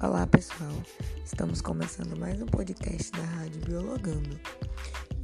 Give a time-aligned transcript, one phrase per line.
[0.00, 0.70] Olá pessoal,
[1.24, 4.38] estamos começando mais um podcast da Rádio Biologando.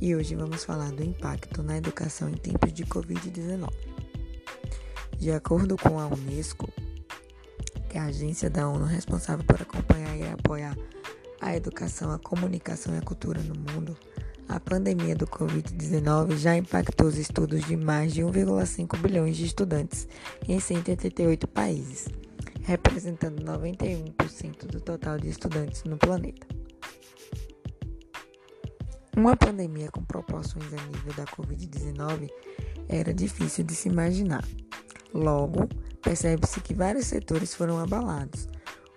[0.01, 3.69] E hoje vamos falar do impacto na educação em tempos de Covid-19.
[5.17, 6.69] De acordo com a Unesco,
[7.89, 10.77] que é a agência da ONU responsável por acompanhar e apoiar
[11.41, 13.97] a educação, a comunicação e a cultura no mundo,
[14.48, 20.09] a pandemia do Covid-19 já impactou os estudos de mais de 1,5 bilhões de estudantes
[20.48, 22.09] em 188 países
[22.64, 26.46] representando 91% do total de estudantes no planeta.
[29.16, 32.28] Uma pandemia com proporções a nível da Covid-19
[32.88, 34.45] era difícil de se imaginar.
[35.12, 35.68] Logo,
[36.02, 38.48] percebe-se que vários setores foram abalados,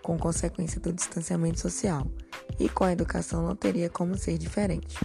[0.01, 2.07] com consequência do distanciamento social,
[2.59, 4.97] e com a educação não teria como ser diferente.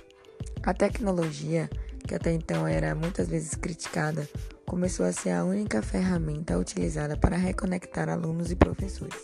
[0.63, 1.69] A tecnologia,
[2.07, 4.27] que até então era muitas vezes criticada
[4.73, 9.19] começou a ser a única ferramenta utilizada para reconectar alunos e professores.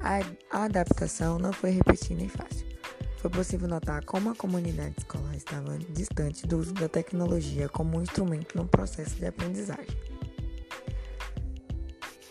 [0.00, 2.66] A adaptação não foi repetida nem fácil.
[3.18, 8.02] Foi possível notar como a comunidade escolar estava distante do uso da tecnologia como um
[8.02, 9.96] instrumento no processo de aprendizagem.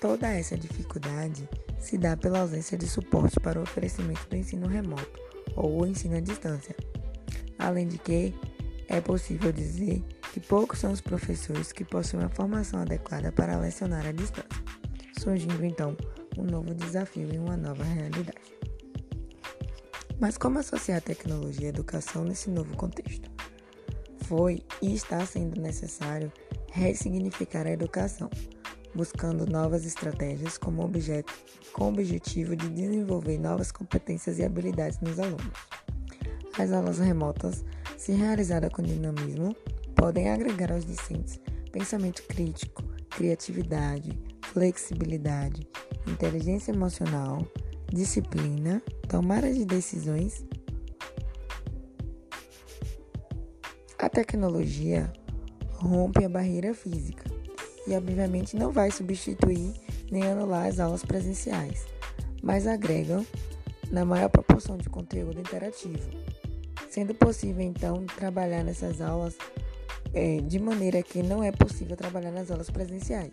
[0.01, 1.47] Toda essa dificuldade
[1.79, 5.21] se dá pela ausência de suporte para o oferecimento do ensino remoto
[5.55, 6.75] ou o ensino à distância.
[7.57, 8.35] Além de que,
[8.89, 10.03] é possível dizer
[10.39, 14.63] que poucos são os professores que possuem a formação adequada para lecionar à distância,
[15.19, 15.97] surgindo então
[16.37, 18.37] um novo desafio e uma nova realidade.
[20.19, 23.29] Mas como associar a tecnologia à educação nesse novo contexto?
[24.23, 26.31] Foi e está sendo necessário
[26.71, 28.29] ressignificar a educação,
[28.95, 31.33] buscando novas estratégias como objeto,
[31.73, 35.51] com o objetivo de desenvolver novas competências e habilidades nos alunos.
[36.57, 37.63] As aulas remotas,
[37.97, 39.55] se realizadas com dinamismo,
[39.99, 41.39] podem agregar aos discentes
[41.73, 45.67] pensamento crítico, criatividade, flexibilidade,
[46.07, 47.45] inteligência emocional,
[47.91, 50.45] disciplina, tomada de decisões.
[53.99, 55.11] A tecnologia
[55.73, 57.25] rompe a barreira física
[57.85, 59.73] e, obviamente, não vai substituir
[60.09, 61.85] nem anular as aulas presenciais,
[62.41, 63.25] mas agregam
[63.91, 66.09] na maior proporção de conteúdo interativo,
[66.89, 69.37] sendo possível então trabalhar nessas aulas
[70.13, 73.31] é, de maneira que não é possível trabalhar nas aulas presenciais,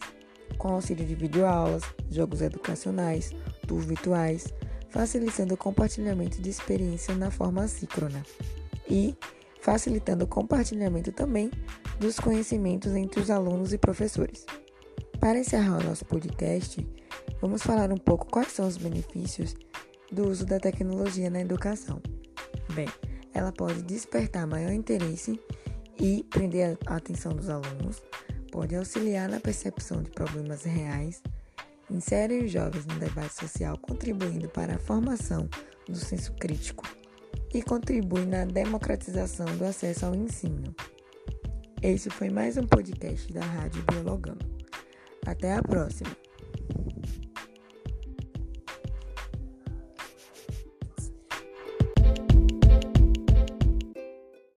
[0.59, 3.33] com auxílio de videoaulas, jogos educacionais,
[3.67, 4.47] tours virtuais,
[4.91, 8.23] facilitando o compartilhamento de experiência na forma assíncrona
[8.89, 9.17] e
[9.61, 11.51] facilitando o compartilhamento também
[11.99, 14.47] dos conhecimentos entre os alunos e professores.
[15.19, 16.87] Para encerrar o nosso podcast,
[17.41, 19.57] vamos falar um pouco quais são os benefícios
[20.13, 22.01] do uso da tecnologia na educação.
[22.75, 22.87] Bem,
[23.35, 25.41] ela pode despertar maior interesse
[25.99, 28.03] e prender a atenção dos alunos,
[28.51, 31.23] pode auxiliar na percepção de problemas reais,
[31.91, 35.49] insere os jovens no debate social, contribuindo para a formação
[35.89, 36.85] do senso crítico
[37.55, 40.75] e contribui na democratização do acesso ao ensino.
[41.83, 44.45] Esse foi mais um podcast da Rádio Biologando.
[45.25, 46.26] Até a próxima!